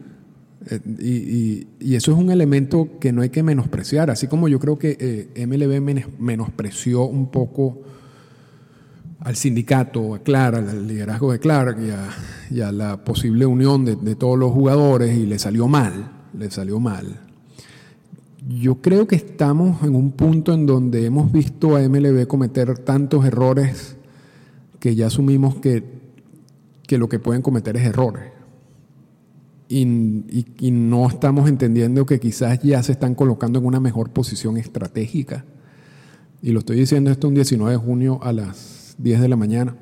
Eh, 0.68 1.66
y, 1.80 1.96
eso 1.96 2.12
es 2.12 2.18
un 2.18 2.32
elemento 2.32 2.90
que 3.00 3.12
no 3.12 3.22
hay 3.22 3.30
que 3.30 3.44
menospreciar, 3.44 4.10
así 4.10 4.28
como 4.28 4.48
yo 4.48 4.60
creo 4.60 4.78
que 4.78 4.98
eh, 5.00 5.46
MLB 5.46 6.20
menospreció 6.20 7.04
un 7.04 7.30
poco 7.30 7.82
al 9.20 9.36
sindicato, 9.36 10.16
a 10.16 10.20
Clark, 10.20 10.56
al 10.56 10.88
liderazgo 10.88 11.32
de 11.32 11.40
Clark 11.40 11.78
y 12.52 12.62
a, 12.62 12.72
la 12.72 13.04
posible 13.04 13.46
unión 13.46 13.86
de, 13.86 14.16
todos 14.16 14.38
los 14.38 14.52
jugadores 14.52 15.16
y 15.16 15.26
le 15.26 15.40
salió 15.40 15.68
mal, 15.68 16.12
le 16.38 16.52
salió 16.52 16.80
mal. 16.80 17.20
Yo 18.48 18.82
creo 18.82 19.08
que 19.08 19.16
estamos 19.16 19.82
en 19.84 19.96
un 19.96 20.12
punto 20.12 20.54
en 20.54 20.68
donde 20.68 21.06
hemos 21.06 21.32
visto 21.32 21.76
a 21.76 21.82
MLB 21.82 22.28
cometer 22.28 22.78
tantos 22.80 23.26
errores 23.26 23.96
que 24.80 24.94
ya 24.94 25.08
asumimos 25.08 25.56
que 25.56 25.84
lo 26.90 27.10
que 27.10 27.18
pueden 27.18 27.42
cometer 27.42 27.78
es 27.78 27.84
errores 27.86 28.35
y, 29.68 30.72
no 30.72 31.08
estamos 31.08 31.50
entendiendo 31.50 32.06
que 32.06 32.20
quizás 32.20 32.60
ya 32.62 32.84
se 32.84 32.92
están 32.92 33.16
colocando 33.16 33.60
en 33.60 33.66
una 33.66 33.80
mejor 33.80 34.12
posición 34.12 34.58
estratégica. 34.58 35.46
Y 36.42 36.52
lo 36.52 36.60
estoy 36.60 36.78
diciendo 36.78 37.10
esto 37.10 37.28
un 37.28 37.34
19 37.34 37.72
de 37.72 37.78
junio 37.78 38.20
a 38.22 38.32
las 38.32 38.96
10 39.00 39.22
de 39.22 39.28
la 39.28 39.36
mañana. 39.36 39.76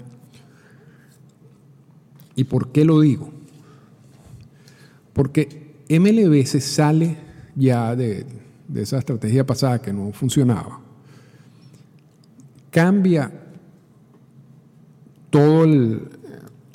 ¿Y 2.36 2.46
por 2.46 2.72
qué 2.72 2.86
lo 2.86 3.02
digo? 3.02 3.30
Porque 5.12 5.76
MLB 5.90 6.46
se 6.46 6.62
sale 6.62 7.18
ya 7.56 7.96
de, 7.96 8.26
de 8.68 8.82
esa 8.82 8.98
estrategia 8.98 9.46
pasada 9.46 9.82
que 9.82 9.92
no 9.92 10.12
funcionaba. 10.14 10.80
Cambia 12.72 13.32
toda 15.30 15.68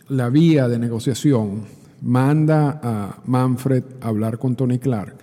la 0.08 0.28
vía 0.28 0.68
de 0.68 0.78
negociación 0.78 1.77
manda 2.00 2.80
a 2.82 3.22
Manfred 3.26 3.84
a 4.00 4.08
hablar 4.08 4.38
con 4.38 4.56
Tony 4.56 4.78
Clark, 4.78 5.16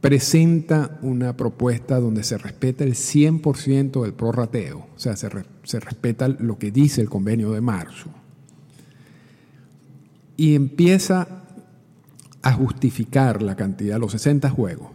presenta 0.00 0.98
una 1.02 1.36
propuesta 1.36 1.98
donde 1.98 2.22
se 2.22 2.38
respeta 2.38 2.84
el 2.84 2.94
100% 2.94 4.02
del 4.02 4.14
prorrateo, 4.14 4.86
o 4.94 4.98
sea, 4.98 5.16
se, 5.16 5.28
se 5.64 5.80
respeta 5.80 6.28
lo 6.28 6.58
que 6.58 6.70
dice 6.70 7.00
el 7.00 7.08
convenio 7.08 7.52
de 7.52 7.60
marzo, 7.60 8.10
y 10.36 10.54
empieza 10.54 11.44
a 12.42 12.52
justificar 12.52 13.42
la 13.42 13.56
cantidad, 13.56 13.98
los 13.98 14.12
60 14.12 14.48
juegos, 14.50 14.90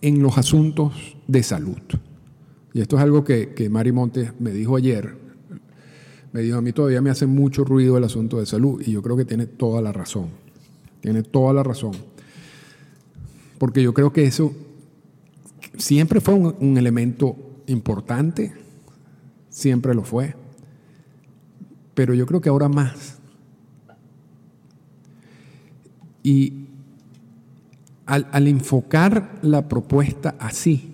en 0.00 0.22
los 0.22 0.38
asuntos 0.38 1.16
de 1.28 1.42
salud. 1.42 1.78
Y 2.72 2.80
esto 2.80 2.96
es 2.96 3.02
algo 3.02 3.24
que, 3.24 3.54
que 3.54 3.68
Mari 3.68 3.92
Montes 3.92 4.32
me 4.40 4.50
dijo 4.50 4.76
ayer, 4.76 5.16
me 6.32 6.40
dijo, 6.40 6.56
a 6.56 6.62
mí 6.62 6.72
todavía 6.72 7.02
me 7.02 7.10
hace 7.10 7.26
mucho 7.26 7.62
ruido 7.62 7.98
el 7.98 8.04
asunto 8.04 8.38
de 8.38 8.46
salud 8.46 8.82
y 8.84 8.92
yo 8.92 9.02
creo 9.02 9.16
que 9.16 9.26
tiene 9.26 9.46
toda 9.46 9.82
la 9.82 9.92
razón. 9.92 10.28
Tiene 11.00 11.22
toda 11.22 11.52
la 11.52 11.62
razón. 11.62 11.92
Porque 13.58 13.82
yo 13.82 13.92
creo 13.92 14.12
que 14.12 14.24
eso 14.24 14.54
siempre 15.76 16.20
fue 16.20 16.34
un, 16.34 16.78
elemento 16.78 17.36
importante, 17.66 18.52
siempre 19.50 19.94
lo 19.94 20.04
fue, 20.04 20.34
pero 21.94 22.14
yo 22.14 22.24
creo 22.26 22.40
que 22.40 22.48
ahora 22.48 22.68
más. 22.68 23.18
Y 26.22 26.66
al, 28.06 28.26
al, 28.32 28.48
enfocar 28.48 29.38
la 29.42 29.68
propuesta 29.68 30.34
así, 30.38 30.92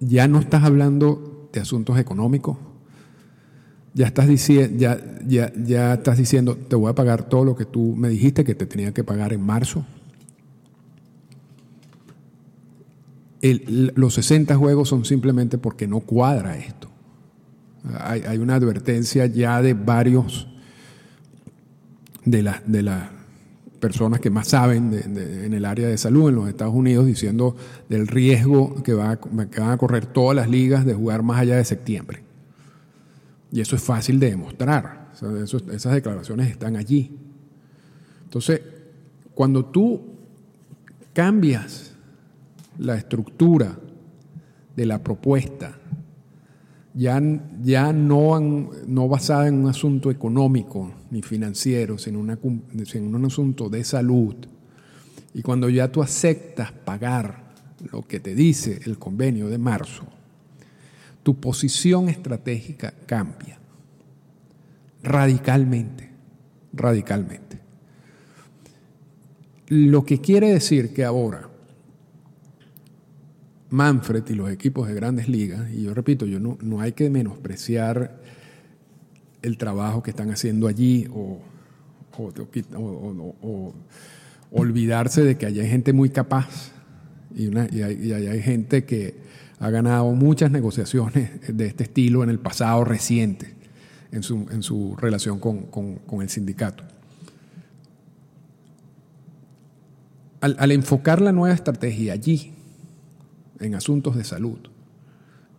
ya 0.00 0.26
no 0.26 0.38
estás 0.38 0.64
hablando 0.64 1.31
de 1.52 1.60
asuntos 1.60 1.98
económicos. 1.98 2.56
Ya 3.94 4.06
estás, 4.06 4.26
diciendo, 4.26 4.78
ya, 4.78 4.98
ya, 5.26 5.52
ya 5.54 5.94
estás 5.94 6.16
diciendo, 6.16 6.56
te 6.56 6.76
voy 6.76 6.90
a 6.90 6.94
pagar 6.94 7.28
todo 7.28 7.44
lo 7.44 7.54
que 7.54 7.66
tú 7.66 7.94
me 7.94 8.08
dijiste 8.08 8.42
que 8.42 8.54
te 8.54 8.66
tenía 8.66 8.92
que 8.92 9.04
pagar 9.04 9.32
en 9.32 9.42
marzo. 9.42 9.84
los 13.42 14.14
60 14.14 14.54
juegos 14.54 14.88
son 14.88 15.04
simplemente 15.04 15.58
porque 15.58 15.88
no 15.88 16.00
cuadra 16.00 16.56
esto. 16.56 16.88
Hay, 17.98 18.22
hay 18.22 18.38
una 18.38 18.54
advertencia 18.54 19.26
ya 19.26 19.60
de 19.60 19.74
varios 19.74 20.46
de 22.24 22.42
las 22.44 22.62
de 22.70 22.82
la 22.82 23.21
personas 23.82 24.20
que 24.20 24.30
más 24.30 24.46
saben 24.46 24.94
en 24.94 25.52
el 25.52 25.64
área 25.64 25.88
de 25.88 25.98
salud 25.98 26.28
en 26.28 26.36
los 26.36 26.48
Estados 26.48 26.72
Unidos 26.72 27.04
diciendo 27.04 27.56
del 27.88 28.06
riesgo 28.06 28.80
que, 28.84 28.94
va, 28.94 29.16
que 29.16 29.60
van 29.60 29.70
a 29.70 29.76
correr 29.76 30.06
todas 30.06 30.36
las 30.36 30.48
ligas 30.48 30.86
de 30.86 30.94
jugar 30.94 31.24
más 31.24 31.40
allá 31.40 31.56
de 31.56 31.64
septiembre. 31.64 32.22
Y 33.50 33.60
eso 33.60 33.74
es 33.74 33.82
fácil 33.82 34.20
de 34.20 34.30
demostrar. 34.30 35.10
esas 35.72 35.92
declaraciones 35.94 36.48
están 36.48 36.76
allí. 36.76 37.10
Entonces, 38.22 38.60
cuando 39.34 39.64
tú 39.64 40.00
cambias 41.12 41.92
la 42.78 42.94
estructura 42.94 43.76
de 44.76 44.86
la 44.86 45.02
propuesta, 45.02 45.76
ya, 46.94 47.20
ya 47.62 47.92
no, 47.92 48.40
no 48.86 49.08
basada 49.08 49.48
en 49.48 49.54
un 49.54 49.68
asunto 49.68 50.10
económico, 50.10 50.92
ni 51.10 51.22
financiero, 51.22 51.98
sino, 51.98 52.20
un 52.20 53.24
asunto 53.24 53.68
de 53.68 53.84
salud. 53.84 54.34
Y 55.34 55.42
cuando 55.42 55.68
ya 55.68 55.90
tú 55.90 56.02
aceptas 56.02 56.72
pagar 56.72 57.52
lo 57.90 58.02
que 58.02 58.20
te 58.20 58.34
dice 58.34 58.80
el 58.84 58.98
convenio 58.98 59.48
de 59.48 59.58
marzo, 59.58 60.04
tu 61.22 61.40
posición 61.40 62.08
estratégica 62.08 62.92
cambia 63.06 63.58
radicalmente, 65.02 66.10
radicalmente. 66.72 67.58
Lo 69.68 70.04
que 70.04 70.20
quiere 70.20 70.52
decir 70.52 70.92
que 70.92 71.04
ahora 71.04 71.51
Manfred 73.72 74.22
y 74.28 74.34
los 74.34 74.50
equipos 74.50 74.86
de 74.86 74.94
grandes 74.94 75.28
ligas, 75.28 75.70
y 75.72 75.82
yo 75.82 75.94
repito, 75.94 76.26
yo 76.26 76.38
no, 76.38 76.58
no 76.60 76.80
hay 76.80 76.92
que 76.92 77.08
menospreciar 77.08 78.20
el 79.40 79.56
trabajo 79.56 80.02
que 80.02 80.10
están 80.10 80.30
haciendo 80.30 80.68
allí 80.68 81.08
o, 81.12 81.40
olvidarse 84.50 85.22
de 85.24 85.38
que 85.38 85.46
allá 85.46 85.62
hay 85.62 85.70
gente 85.70 85.94
muy 85.94 86.10
capaz 86.10 86.72
y, 87.34 87.46
una, 87.46 87.66
y, 87.72 87.80
hay, 87.82 88.42
gente 88.42 88.84
que 88.84 89.14
ha 89.58 89.70
ganado 89.70 90.12
muchas 90.12 90.50
negociaciones 90.50 91.30
de 91.48 91.66
este 91.66 91.84
estilo 91.84 92.22
en 92.22 92.28
el 92.28 92.38
pasado 92.38 92.84
reciente 92.84 93.54
en 94.12 94.22
su, 94.22 94.46
en 94.50 94.62
su 94.62 94.94
relación 94.96 95.40
con, 95.40 95.62
con, 95.62 96.20
el 96.20 96.28
sindicato. 96.28 96.84
Al 100.42 100.70
enfocar 100.72 101.22
la 101.22 101.32
nueva 101.32 101.54
estrategia 101.54 102.12
allí, 102.12 102.52
en 103.62 103.74
asuntos 103.74 104.16
de 104.16 104.24
salud, 104.24 104.58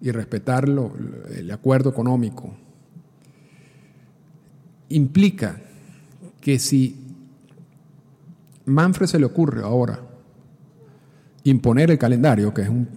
y 0.02 0.12
respetar 0.12 0.68
el 0.68 1.52
acuerdo 1.52 1.90
económico 1.90 2.54
implica 4.90 5.62
que 6.42 6.60
si 6.60 6.98
Manfred 8.66 9.08
se 9.08 9.20
le 9.20 9.26
ocurre 9.26 9.64
ahora 9.64 10.00
imponer 11.46 11.92
el 11.92 11.98
calendario, 11.98 12.54
que 12.54 12.64
es 12.64 12.70
un, 12.70 12.88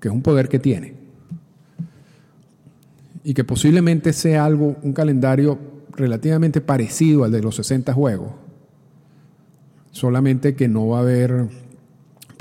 que 0.00 0.08
es 0.08 0.14
un 0.14 0.22
poder 0.22 0.48
que 0.48 0.58
tiene, 0.58 0.94
y 3.24 3.34
que 3.34 3.44
posiblemente 3.44 4.12
sea 4.12 4.44
algo, 4.44 4.76
un 4.82 4.92
calendario 4.92 5.58
relativamente 5.92 6.60
parecido 6.60 7.24
al 7.24 7.30
de 7.30 7.40
los 7.40 7.56
60 7.56 7.92
juegos, 7.92 8.32
solamente 9.92 10.56
que 10.56 10.68
no 10.68 10.88
va 10.88 10.98
a 10.98 11.02
haber 11.02 11.48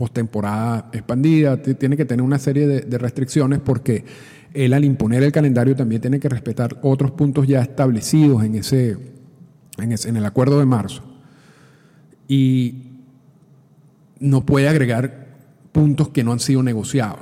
postemporada 0.02 0.90
expandida, 0.94 1.62
tiene 1.62 1.96
que 1.96 2.06
tener 2.06 2.24
una 2.24 2.40
serie 2.40 2.66
de, 2.66 2.98
restricciones 2.98 3.60
porque 3.60 4.04
él 4.52 4.74
al 4.74 4.84
imponer 4.84 5.22
el 5.22 5.32
calendario 5.32 5.76
también 5.76 6.02
tiene 6.02 6.20
que 6.20 6.28
respetar 6.28 6.80
otros 6.82 7.12
puntos 7.12 7.46
ya 7.46 7.62
establecidos 7.62 8.44
en, 8.44 8.56
ese, 8.56 8.98
en, 9.78 10.18
el 10.18 10.26
acuerdo 10.26 10.58
de 10.58 10.66
marzo. 10.66 11.04
Y 12.28 12.78
no 14.20 14.44
puede 14.44 14.70
agregar 14.70 15.28
puntos 15.72 16.10
que 16.10 16.24
no 16.24 16.32
han 16.32 16.40
sido 16.40 16.64
negociados. 16.64 17.20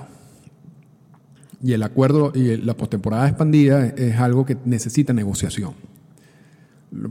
Y 1.61 1.73
el 1.73 1.83
acuerdo 1.83 2.31
y 2.33 2.55
la 2.55 2.77
postemporada 2.77 3.27
expandida 3.27 3.87
es 3.87 4.15
algo 4.15 4.45
que 4.45 4.55
necesita 4.63 5.11
negociación. 5.11 5.73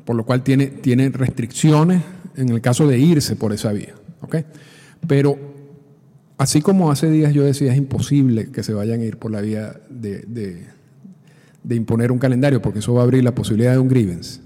Por 0.06 0.16
lo 0.16 0.24
cual 0.24 0.42
tiene, 0.42 0.68
tiene 0.68 1.10
restricciones 1.10 2.02
en 2.36 2.48
el 2.48 2.62
caso 2.62 2.86
de 2.86 2.98
irse 2.98 3.36
por 3.36 3.52
esa 3.52 3.70
vía. 3.70 3.92
Pero 5.06 5.57
Así 6.38 6.62
como 6.62 6.92
hace 6.92 7.10
días 7.10 7.34
yo 7.34 7.44
decía, 7.44 7.72
es 7.72 7.78
imposible 7.78 8.52
que 8.52 8.62
se 8.62 8.72
vayan 8.72 9.00
a 9.00 9.04
ir 9.04 9.16
por 9.18 9.32
la 9.32 9.40
vía 9.40 9.80
de, 9.90 10.68
imponer 11.68 12.12
un 12.12 12.20
calendario, 12.20 12.62
porque 12.62 12.78
eso 12.78 12.94
va 12.94 13.00
a 13.00 13.04
abrir 13.04 13.24
la 13.24 13.34
posibilidad 13.34 13.72
de 13.72 13.78
un 13.78 13.88
grievance. 13.88 14.40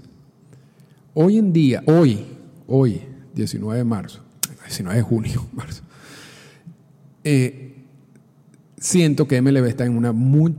Hoy 1.13 1.37
en 1.37 1.53
día, 1.53 1.83
hoy, 1.85 2.25
hoy, 2.65 3.03
19 3.35 3.77
de 3.77 3.83
marzo, 3.83 4.23
19 4.63 4.97
de 4.97 5.03
junio, 5.03 5.45
marzo, 5.53 5.83
eh, 7.23 7.75
siento 8.79 9.27
que 9.27 9.39
MLB 9.39 9.65
está 9.67 9.85
en 9.85 9.95
una 9.95 10.11
muy, 10.11 10.55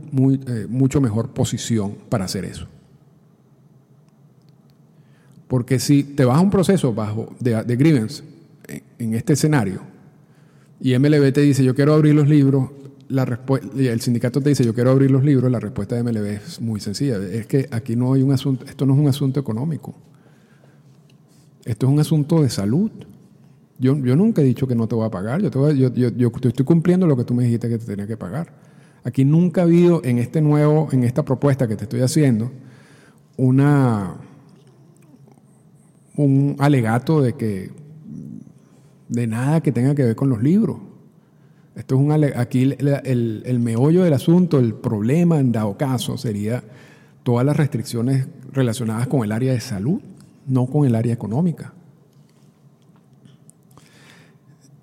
eh, 0.47 0.67
mucho 0.69 1.01
mejor 1.01 1.33
posición 1.33 1.97
para 2.07 2.25
hacer 2.25 2.45
eso. 2.45 2.65
Porque 5.49 5.79
si 5.79 6.03
te 6.03 6.23
vas 6.23 6.37
a 6.37 6.41
un 6.41 6.49
proceso 6.49 6.93
bajo 6.93 7.35
de, 7.41 7.61
de 7.61 7.75
grievance 7.75 8.23
en 8.97 9.13
este 9.13 9.33
escenario 9.33 9.94
y 10.79 10.97
MLB 10.97 11.31
te 11.33 11.41
dice 11.41 11.63
yo 11.63 11.73
quiero 11.75 11.93
abrir 11.93 12.15
los 12.15 12.27
libros, 12.27 12.69
la 13.07 13.23
el 13.77 14.01
sindicato 14.01 14.41
te 14.41 14.49
dice 14.49 14.63
yo 14.63 14.73
quiero 14.73 14.91
abrir 14.91 15.11
los 15.11 15.23
libros, 15.23 15.51
la 15.51 15.59
respuesta 15.59 15.95
de 15.95 16.03
MLB 16.03 16.25
es 16.25 16.59
muy 16.61 16.79
sencilla. 16.79 17.17
Es 17.17 17.45
que 17.47 17.67
aquí 17.71 17.95
no 17.95 18.13
hay 18.13 18.21
un 18.21 18.31
asunto, 18.31 18.65
esto 18.65 18.85
no 18.85 18.93
es 18.93 18.99
un 18.99 19.07
asunto 19.07 19.39
económico. 19.39 19.93
Esto 21.65 21.87
es 21.87 21.93
un 21.93 21.99
asunto 21.99 22.41
de 22.41 22.49
salud. 22.49 22.91
Yo, 23.79 23.97
yo 23.97 24.15
nunca 24.15 24.41
he 24.41 24.45
dicho 24.45 24.67
que 24.67 24.75
no 24.75 24.87
te 24.87 24.95
voy 24.95 25.05
a 25.05 25.09
pagar. 25.09 25.41
Yo, 25.41 25.49
te 25.51 25.57
voy 25.57 25.71
a- 25.71 25.73
yo, 25.73 26.09
yo- 26.09 26.31
estoy 26.43 26.65
cumpliendo 26.65 27.07
lo 27.07 27.17
que 27.17 27.23
tú 27.23 27.33
me 27.33 27.43
dijiste 27.43 27.67
que 27.69 27.77
te 27.77 27.85
tenía 27.85 28.07
que 28.07 28.17
pagar. 28.17 28.53
Aquí 29.03 29.25
nunca 29.25 29.61
ha 29.61 29.63
habido 29.65 30.01
en 30.03 30.17
este 30.19 30.41
nuevo, 30.41 30.89
en 30.91 31.03
esta 31.03 31.23
propuesta 31.25 31.67
que 31.67 31.75
te 31.75 31.83
estoy 31.83 32.01
haciendo, 32.01 32.51
una 33.37 34.15
un 36.17 36.55
alegato 36.59 37.21
de 37.21 37.33
que 37.33 37.71
de 39.09 39.27
nada 39.27 39.61
que 39.61 39.71
tenga 39.71 39.95
que 39.95 40.03
ver 40.03 40.15
con 40.15 40.29
los 40.29 40.41
libros. 40.41 40.77
Esto 41.75 41.95
es 41.95 42.01
un 42.01 42.11
aquí 42.11 42.63
el, 42.63 42.87
el- 43.03 43.43
el 43.45 43.59
meollo 43.59 44.03
del 44.03 44.13
asunto, 44.13 44.59
el 44.59 44.73
problema 44.73 45.39
en 45.39 45.51
dado 45.51 45.77
caso 45.77 46.17
sería 46.17 46.63
todas 47.23 47.45
las 47.45 47.57
restricciones 47.57 48.27
relacionadas 48.51 49.07
con 49.07 49.23
el 49.23 49.31
área 49.31 49.51
de 49.51 49.59
salud, 49.59 49.99
no 50.47 50.67
con 50.67 50.85
el 50.85 50.95
área 50.95 51.13
económica. 51.13 51.73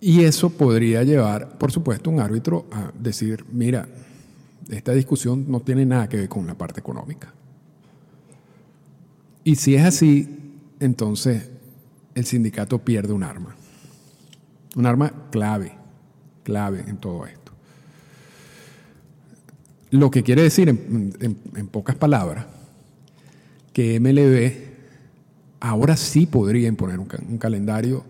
Y 0.00 0.24
eso 0.24 0.50
podría 0.50 1.04
llevar, 1.04 1.56
por 1.58 1.70
supuesto, 1.70 2.10
un 2.10 2.18
árbitro 2.20 2.66
a 2.72 2.90
decir, 2.98 3.44
mira, 3.52 3.86
esta 4.68 4.92
discusión 4.92 5.46
no 5.48 5.60
tiene 5.60 5.86
nada 5.86 6.08
que 6.08 6.16
ver 6.16 6.28
con 6.28 6.46
la 6.46 6.54
parte 6.54 6.80
económica. 6.80 7.32
Y 9.44 9.54
si 9.56 9.76
es 9.76 9.84
así, 9.84 10.28
entonces 10.80 11.48
el 12.14 12.24
sindicato 12.26 12.78
pierde 12.80 13.12
un 13.12 13.22
arma. 13.22 13.54
Un 14.76 14.86
arma 14.86 15.28
clave, 15.30 15.72
clave 16.42 16.84
en 16.86 16.96
todo 16.96 17.26
esto. 17.26 17.52
Lo 19.90 20.10
que 20.10 20.22
quiere 20.22 20.42
decir, 20.42 20.68
en, 20.68 21.66
pocas 21.70 21.96
palabras, 21.96 22.46
que 23.72 24.00
MLB 24.00 24.72
ahora 25.60 25.96
sí 25.96 26.26
podría 26.26 26.68
imponer 26.68 26.98
un 26.98 27.38
calendario 27.38 28.04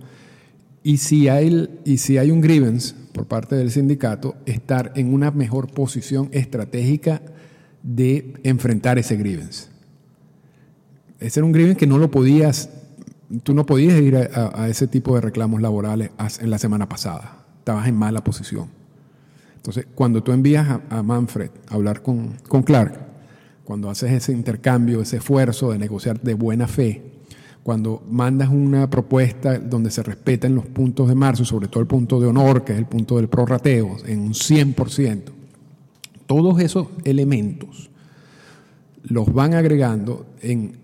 y 0.85 0.99
si, 0.99 1.29
hay, 1.29 1.81
y 1.85 1.99
si 1.99 2.19
hay 2.19 2.31
un 2.31 2.41
grievance 2.41 2.95
por 3.13 3.27
parte 3.27 3.55
del 3.55 3.71
sindicato, 3.71 4.37
estar 4.47 4.93
en 4.97 5.13
una 5.13 5.31
mejor 5.31 5.71
posición 5.73 6.29
estratégica 6.33 7.23
de 7.83 8.35
enfrentar 8.43 8.99
ese 8.99 9.17
grievance. 9.17 9.69
Ese 11.21 11.41
era 11.41 11.47
un 11.47 11.53
grievance 11.53 11.79
que 11.79 11.87
no 11.87 11.99
lo 11.99 12.11
podías, 12.11 12.71
tú 13.43 13.55
no 13.55 13.67
podías 13.67 14.01
ir 14.01 14.17
a, 14.17 14.69
ese 14.69 14.87
tipo 14.87 15.15
de 15.15 15.21
reclamos 15.21 15.61
laborales 15.61 16.11
en 16.41 16.51
la 16.51 16.59
semana 16.59 16.89
pasada. 16.89 17.45
Estabas 17.59 17.87
en 17.89 17.97
mala 17.97 18.23
posición. 18.25 18.69
Entonces, 19.57 19.87
cuando 19.95 20.23
tú 20.23 20.33
envías 20.33 20.69
a, 20.69 20.81
a 20.91 21.03
Manfred 21.03 21.51
a 21.69 21.75
hablar 21.75 22.03
con, 22.03 22.35
con 22.49 22.63
Clark, 22.63 22.99
cuando 23.65 23.89
haces 23.89 24.11
ese 24.13 24.33
intercambio, 24.33 25.01
ese 25.01 25.19
esfuerzo 25.19 25.71
de 25.71 25.79
negociar 25.79 26.21
de 26.21 26.35
buena 26.35 26.67
fe, 26.67 27.13
cuando 27.63 28.03
mandas 28.11 28.49
una 28.49 28.91
propuesta 28.91 29.59
donde 29.59 29.91
se 29.91 30.03
respeten 30.03 30.55
los 30.55 30.67
puntos 30.67 31.09
de 31.09 31.15
marzo, 31.15 31.45
sobre 31.45 31.69
todo 31.69 31.81
el 31.81 31.87
punto 31.87 32.21
de 32.21 32.27
honor, 32.27 32.65
que 32.65 32.73
es 32.73 32.79
el 32.79 32.87
punto 32.87 33.17
del 33.17 33.29
prorrateo, 33.29 33.99
en 34.05 34.21
un 34.21 34.33
100%, 34.33 35.23
todos 36.27 36.61
esos 36.61 36.89
elementos 37.05 37.91
los 39.05 39.33
van 39.33 39.55
agregando 39.55 40.27
en, 40.41 40.82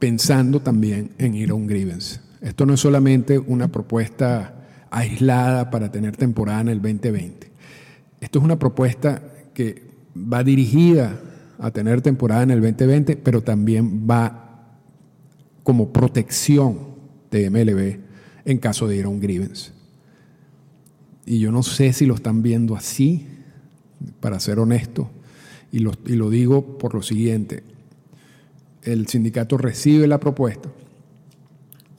pensando 0.00 0.60
también 0.60 1.10
en 1.18 1.36
ir 1.36 1.50
a 1.50 1.54
un 1.54 1.68
grievance. 1.68 2.18
Esto 2.40 2.66
no 2.66 2.74
es 2.74 2.80
solamente 2.80 3.38
una 3.38 3.68
propuesta 3.68 4.56
aislada 4.90 5.70
para 5.70 5.92
tener 5.92 6.16
temporada 6.16 6.62
en 6.62 6.68
el 6.68 6.82
2020. 6.82 7.50
Esto 8.20 8.38
es 8.40 8.44
una 8.44 8.58
propuesta 8.58 9.22
que 9.54 9.84
va 10.16 10.42
dirigida 10.42 11.20
a 11.58 11.70
tener 11.70 12.00
temporada 12.00 12.42
en 12.42 12.50
el 12.50 12.60
2020, 12.60 13.16
pero 13.16 13.42
también 13.42 14.08
va 14.10 14.78
como 15.62 15.92
protección 15.92 16.78
de 17.30 17.50
MLB 17.50 18.00
en 18.46 18.58
caso 18.58 18.88
de 18.88 18.96
ir 18.96 19.04
a 19.04 19.08
un 19.08 19.20
grievance. 19.20 19.72
Y 21.26 21.38
yo 21.38 21.52
no 21.52 21.62
sé 21.62 21.92
si 21.92 22.06
lo 22.06 22.14
están 22.14 22.42
viendo 22.42 22.74
así, 22.74 23.26
para 24.20 24.40
ser 24.40 24.58
honesto, 24.58 25.10
y 25.70 25.80
lo, 25.80 25.92
y 26.06 26.14
lo 26.14 26.30
digo 26.30 26.78
por 26.78 26.94
lo 26.94 27.02
siguiente. 27.02 27.62
El 28.82 29.06
sindicato 29.08 29.56
recibe 29.58 30.06
la 30.06 30.18
propuesta 30.18 30.68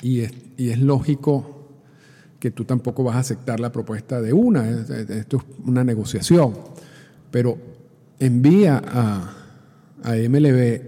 y 0.01 0.21
es, 0.21 0.31
y 0.57 0.69
es 0.69 0.79
lógico 0.79 1.67
que 2.39 2.49
tú 2.51 2.65
tampoco 2.65 3.03
vas 3.03 3.15
a 3.17 3.19
aceptar 3.19 3.59
la 3.59 3.71
propuesta 3.71 4.19
de 4.21 4.33
una, 4.33 4.67
es- 4.69 4.89
es- 4.89 5.09
esto 5.11 5.37
es 5.37 5.43
una 5.67 5.83
negociación, 5.83 6.53
pero 7.29 7.57
envía 8.19 8.81
a, 8.83 9.35
a 10.03 10.15
MLB 10.17 10.81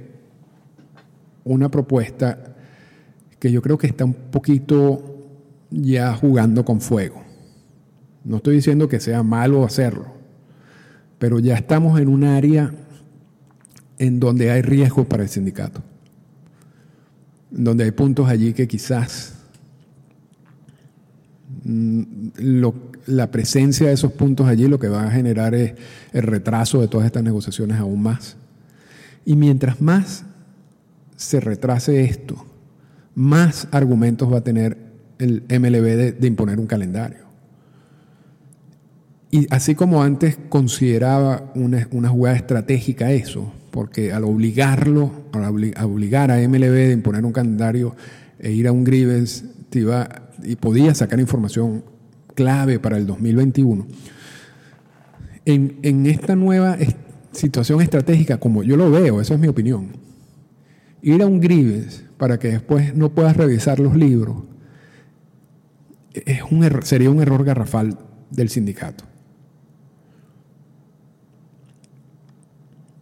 una 1.45 1.69
propuesta 1.69 2.55
que 3.39 3.51
yo 3.51 3.61
creo 3.61 3.77
que 3.77 3.87
está 3.87 4.05
un 4.05 4.13
poquito 4.13 5.03
ya 5.69 6.15
jugando 6.15 6.63
con 6.65 6.81
fuego. 6.81 7.21
No 8.23 8.37
estoy 8.37 8.55
diciendo 8.55 8.87
que 8.87 8.99
sea 8.99 9.21
malo 9.21 9.63
hacerlo, 9.65 10.05
pero 11.19 11.39
ya 11.39 11.55
estamos 11.55 11.99
en 11.99 12.07
un 12.07 12.23
área 12.23 12.73
en 14.03 14.19
donde 14.19 14.51
hay 14.51 14.61
riesgo 14.61 15.05
para 15.05 15.23
el 15.23 15.29
sindicato, 15.29 15.81
en 17.55 17.63
donde 17.63 17.85
hay 17.85 17.91
puntos 17.91 18.27
allí 18.27 18.51
que 18.51 18.67
quizás 18.67 19.35
mm, 21.63 22.11
la 23.05 23.31
presencia 23.31 23.87
de 23.87 23.93
esos 23.93 24.11
puntos 24.11 24.47
allí 24.47 24.67
lo 24.67 24.77
que 24.77 24.89
va 24.89 25.05
a 25.05 25.11
generar 25.11 25.55
es 25.55 25.75
el 26.11 26.23
retraso 26.23 26.81
de 26.81 26.89
todas 26.89 27.05
estas 27.05 27.23
negociaciones 27.23 27.79
aún 27.79 28.03
más. 28.03 28.35
Y 29.23 29.37
mientras 29.37 29.79
más 29.79 30.25
se 31.15 31.39
retrase 31.39 32.03
esto, 32.03 32.45
más 33.15 33.69
argumentos 33.71 34.31
va 34.31 34.39
a 34.39 34.43
tener 34.43 34.77
el 35.17 35.43
MLB 35.47 36.19
de, 36.19 36.27
imponer 36.27 36.59
un 36.59 36.67
calendario. 36.67 37.23
Y 39.31 39.47
así 39.49 39.75
como 39.75 40.03
antes 40.03 40.37
consideraba 40.49 41.53
una 41.55 42.09
jugada 42.09 42.35
estratégica 42.35 43.13
eso, 43.13 43.53
porque 43.73 44.13
al 44.13 44.23
obligarlo, 44.23 45.11
al 45.31 45.45
obligar 45.83 46.29
a 46.29 46.37
MLB 46.47 46.73
de 46.73 46.91
imponer 46.91 47.25
un 47.25 47.31
calendario 47.31 47.95
e 48.37 48.51
ir 48.51 48.67
a 48.67 48.71
un 48.71 48.83
grievance, 48.83 49.45
te 49.71 49.79
iba, 49.79 50.29
y 50.43 50.55
podía 50.57 50.93
sacar 50.93 51.19
información 51.19 51.83
clave 52.35 52.77
para 52.77 52.97
el 52.97 53.07
2021. 53.07 53.87
En, 55.45 55.79
en 55.81 56.05
esta 56.05 56.35
nueva 56.35 56.77
situación 57.31 57.81
estratégica, 57.81 58.37
como 58.37 58.61
yo 58.61 58.77
lo 58.77 58.91
veo, 58.91 59.19
esa 59.19 59.33
es 59.33 59.39
mi 59.39 59.47
opinión, 59.47 59.87
ir 61.01 61.23
a 61.23 61.25
un 61.25 61.41
grievance 61.41 62.03
para 62.17 62.37
que 62.37 62.49
después 62.49 62.95
no 62.95 63.09
puedas 63.09 63.35
revisar 63.35 63.79
los 63.79 63.95
libros 63.95 64.43
es 66.13 66.43
un 66.43 66.69
sería 66.83 67.09
un 67.09 67.23
error 67.23 67.43
garrafal 67.43 67.97
del 68.29 68.49
sindicato. 68.49 69.03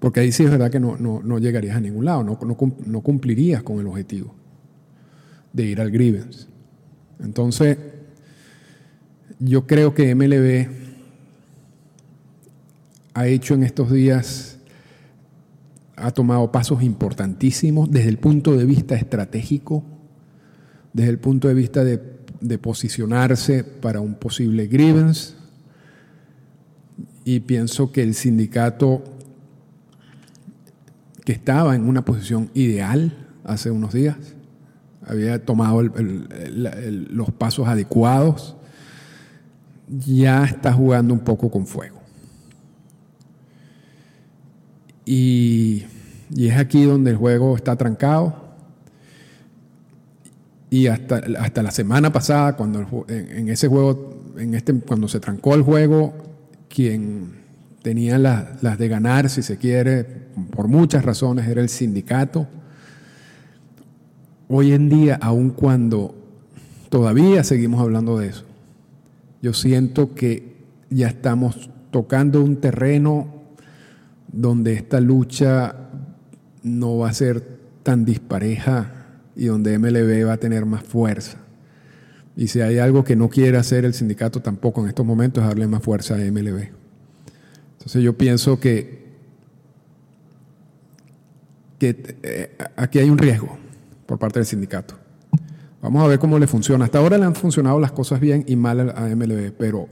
Porque 0.02 0.20
ahí 0.20 0.32
sí 0.34 0.44
es 0.44 0.50
verdad 0.52 0.70
que 0.72 0.80
no, 0.82 0.98
no- 0.98 1.22
no 1.24 1.38
llegarías 1.40 1.78
a 1.78 1.80
ningún 1.80 2.04
lado, 2.06 2.24
no, 2.24 2.38
no 2.44 2.58
cum- 2.58 2.74
no 2.86 3.00
cumplirías 3.02 3.64
con 3.64 3.80
el 3.80 3.88
objetivo 3.88 4.36
de 5.54 5.64
ir 5.68 5.80
al 5.80 5.92
grievance. 5.92 6.48
Entonces, 7.24 7.78
yo 9.40 9.66
creo 9.68 9.94
que 9.94 10.10
MLB 10.16 10.68
ha 13.14 13.28
hecho 13.28 13.54
en 13.54 13.64
estos 13.64 13.92
días, 13.92 14.58
ha 15.96 16.12
tomado 16.12 16.52
pasos 16.52 16.82
importantísimos 16.82 17.92
desde 17.92 18.10
el 18.10 18.18
punto 18.18 18.58
de 18.58 18.66
vista 18.66 18.96
estratégico, 18.96 19.84
desde 20.94 21.12
el 21.12 21.20
punto 21.20 21.48
de 21.48 21.54
vista 21.54 21.84
de, 21.84 22.02
de 22.40 22.58
posicionarse 22.58 23.64
para 23.64 24.00
un 24.02 24.16
posible 24.16 24.66
grievance. 24.68 25.34
Y 27.24 27.42
pienso 27.42 27.92
que 27.92 28.02
el 28.02 28.16
sindicato 28.16 29.04
que 31.24 31.32
estaba 31.32 31.76
en 31.76 31.88
una 31.88 32.04
posición 32.04 32.50
ideal 32.54 33.28
hace 33.44 33.72
unos 33.72 33.94
días, 33.94 34.18
había 35.06 35.44
tomado 35.44 35.82
los 35.82 37.32
pasos 37.32 37.68
adecuados, 37.68 38.56
ya 39.88 40.46
está 40.46 40.74
jugando 40.74 41.14
un 41.14 41.20
poco 41.20 41.50
con 41.50 41.66
fuego. 41.68 42.00
Y, 45.06 45.86
y 46.34 46.48
es 46.48 46.58
aquí 46.58 46.84
donde 46.84 47.12
el 47.12 47.18
juego 47.18 47.56
está 47.56 47.76
trancado. 47.76 48.42
Y 50.70 50.88
hasta, 50.88 51.22
hasta 51.40 51.64
la 51.64 51.72
semana 51.72 52.14
pasada, 52.14 52.56
cuando 52.56 53.06
en 53.10 53.50
ese 53.50 53.68
juego, 53.68 54.32
en 54.38 54.54
este, 54.54 54.74
cuando 54.80 55.10
se 55.10 55.20
trancó 55.20 55.54
el 55.54 55.64
juego, 55.64 56.14
quien 56.70 57.41
tenía 57.82 58.18
la- 58.18 58.58
las 58.62 58.78
de 58.78 58.88
ganar, 58.88 59.30
si 59.30 59.42
se 59.42 59.58
quiere, 59.58 60.04
por 60.56 60.68
muchas 60.68 61.04
razones, 61.04 61.48
era 61.48 61.62
el 61.62 61.70
sindicato. 61.70 62.48
hoy 64.54 64.74
en 64.74 64.90
día, 64.90 65.18
aun 65.22 65.52
cuando 65.52 66.14
todavía 66.90 67.42
seguimos 67.44 67.80
hablando 67.80 68.18
de 68.20 68.28
eso, 68.28 68.44
yo 69.42 69.54
siento 69.54 70.14
que 70.14 70.58
ya 70.90 71.08
estamos 71.08 71.70
tocando 71.90 72.44
un 72.44 72.58
terreno 72.58 73.34
donde 74.28 74.74
esta 74.74 75.00
lucha 75.00 75.76
no 76.64 76.98
va 76.98 77.10
a 77.10 77.14
ser 77.14 77.42
tan 77.84 78.04
dispareja 78.04 78.92
y 79.38 79.46
donde 79.46 79.80
MLB 79.80 80.28
va 80.28 80.34
a 80.34 80.38
tener 80.38 80.66
más 80.66 80.84
fuerza. 80.84 81.38
Y 82.36 82.48
si 82.48 82.60
hay 82.60 82.78
algo 82.78 83.06
que 83.06 83.16
no 83.16 83.30
quiere 83.30 83.58
hacer 83.58 83.86
el 83.86 83.94
sindicato 83.94 84.42
tampoco 84.42 84.82
en 84.82 84.90
estos 84.90 85.06
momentos 85.06 85.44
es 85.44 85.48
darle 85.48 85.68
más 85.68 85.82
fuerza 85.82 86.16
a 86.16 86.20
MLB. 86.20 86.81
Entonces 87.82 88.04
yo 88.04 88.16
pienso 88.16 88.60
que, 88.60 89.00
que 91.80 92.16
eh, 92.22 92.56
aquí 92.76 93.00
hay 93.00 93.10
un 93.10 93.18
riesgo 93.18 93.58
por 94.06 94.20
parte 94.20 94.38
del 94.38 94.46
sindicato. 94.46 94.94
Vamos 95.82 96.04
a 96.04 96.08
ver 96.08 96.20
cómo 96.20 96.38
le 96.38 96.46
funciona. 96.46 96.86
Hasta 96.86 97.00
ahora 97.00 97.18
le 97.18 97.26
han 97.26 97.34
funcionado 97.34 97.80
las 97.80 97.92
cosas 97.92 98.20
bien 98.20 98.46
y 98.48 98.56
mal 98.56 98.92
a 98.96 99.08
MLB, 99.08 99.52
pero 99.58 99.90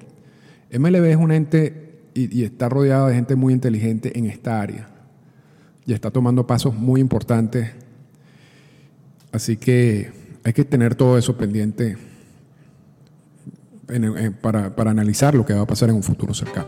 MLB 0.72 1.04
es 1.06 1.16
un 1.16 1.32
ente 1.32 2.04
y, 2.14 2.44
está 2.44 2.70
rodeado 2.70 3.08
de 3.08 3.16
gente 3.16 3.36
muy 3.36 3.54
inteligente 3.54 4.20
en 4.20 4.28
esta 4.28 4.62
área 4.62 4.88
y 5.88 5.94
está 5.94 6.12
tomando 6.12 6.46
pasos 6.46 6.76
muy 6.76 7.02
importantes. 7.02 7.72
Así 9.32 9.58
que 9.58 10.12
hay 10.44 10.54
que 10.54 10.64
tener 10.64 10.94
todo 10.94 11.18
eso 11.18 11.36
pendiente 11.36 11.98
para, 14.42 14.76
para 14.76 14.92
analizar 14.92 15.34
lo 15.34 15.44
que 15.44 15.56
va 15.56 15.62
a 15.62 15.66
pasar 15.66 15.90
en 15.90 15.96
un 15.96 16.04
futuro 16.04 16.36
cercano. 16.36 16.68